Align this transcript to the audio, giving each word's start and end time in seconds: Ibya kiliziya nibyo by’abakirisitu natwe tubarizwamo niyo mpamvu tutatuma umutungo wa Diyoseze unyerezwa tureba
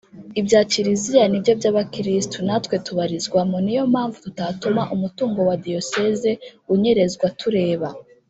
Ibya 0.39 0.61
kiliziya 0.71 1.23
nibyo 1.27 1.53
by’abakirisitu 1.59 2.37
natwe 2.47 2.75
tubarizwamo 2.85 3.57
niyo 3.65 3.83
mpamvu 3.91 4.17
tutatuma 4.25 4.81
umutungo 4.95 5.39
wa 5.47 5.55
Diyoseze 5.65 6.31
unyerezwa 6.73 7.27
tureba 7.39 7.87